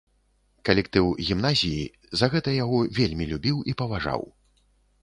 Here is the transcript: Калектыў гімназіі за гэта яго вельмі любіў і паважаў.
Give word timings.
Калектыў 0.69 1.09
гімназіі 1.27 1.85
за 2.23 2.33
гэта 2.35 2.49
яго 2.63 2.79
вельмі 3.01 3.25
любіў 3.35 3.57
і 3.73 3.79
паважаў. 3.85 4.21